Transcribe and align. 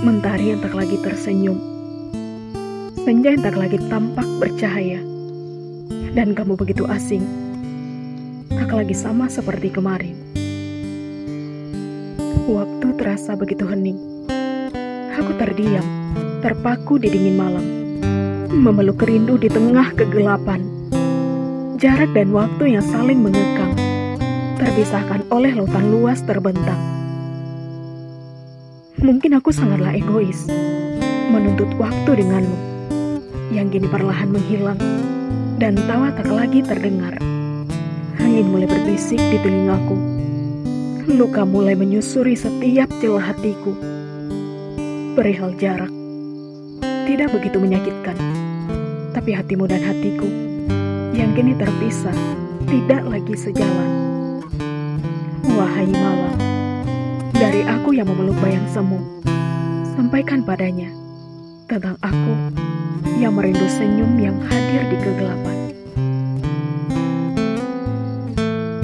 Mentari 0.00 0.48
yang 0.48 0.64
tak 0.64 0.72
lagi 0.72 0.96
tersenyum. 1.04 1.60
Senja 3.04 3.36
yang 3.36 3.44
tak 3.44 3.52
lagi 3.60 3.76
tampak 3.92 4.24
bercahaya. 4.40 4.96
Dan 6.16 6.32
kamu 6.32 6.56
begitu 6.56 6.88
asing. 6.88 7.20
Tak 8.48 8.72
lagi 8.72 8.96
sama 8.96 9.28
seperti 9.28 9.68
kemarin. 9.68 10.16
Waktu 12.48 12.96
terasa 12.96 13.36
begitu 13.36 13.68
hening. 13.68 14.00
Aku 15.20 15.36
terdiam, 15.36 15.84
terpaku 16.40 16.96
di 16.96 17.12
dingin 17.12 17.36
malam. 17.36 17.66
Memeluk 18.48 19.04
rindu 19.04 19.36
di 19.36 19.52
tengah 19.52 19.92
kegelapan. 20.00 20.64
Jarak 21.76 22.08
dan 22.16 22.32
waktu 22.32 22.72
yang 22.72 22.84
saling 22.88 23.20
mengekang. 23.20 23.76
Terpisahkan 24.56 25.28
oleh 25.28 25.52
lautan 25.60 25.92
luas 25.92 26.24
terbentang. 26.24 26.89
Mungkin 29.00 29.32
aku 29.32 29.48
sangatlah 29.48 29.96
egois, 29.96 30.44
menuntut 31.32 31.72
waktu 31.80 32.20
denganmu, 32.20 32.58
yang 33.48 33.72
kini 33.72 33.88
perlahan 33.88 34.28
menghilang, 34.28 34.76
dan 35.56 35.72
tawa 35.88 36.12
tak 36.12 36.28
lagi 36.28 36.60
terdengar. 36.60 37.16
Angin 38.20 38.52
mulai 38.52 38.68
berbisik 38.68 39.16
di 39.16 39.40
telingaku. 39.40 39.96
Luka 41.16 41.48
mulai 41.48 41.72
menyusuri 41.72 42.36
setiap 42.36 42.92
celah 43.00 43.32
hatiku. 43.32 43.72
Perihal 45.16 45.56
jarak, 45.56 45.90
tidak 47.08 47.32
begitu 47.32 47.56
menyakitkan, 47.56 48.20
tapi 49.16 49.32
hatimu 49.32 49.64
dan 49.64 49.80
hatiku 49.80 50.28
yang 51.16 51.32
kini 51.32 51.56
terpisah 51.56 52.14
tidak 52.68 53.00
lagi 53.08 53.32
sejalan. 53.32 53.90
Wahai 55.56 55.88
malam, 55.88 56.29
dari 57.50 57.66
aku 57.66 57.90
yang 57.90 58.06
memeluk 58.06 58.38
bayang 58.38 58.62
semu, 58.70 59.02
sampaikan 59.98 60.38
padanya 60.38 60.86
tentang 61.66 61.98
aku 61.98 62.54
yang 63.18 63.34
merindu 63.34 63.66
senyum 63.66 64.22
yang 64.22 64.38
hadir. 64.46 64.89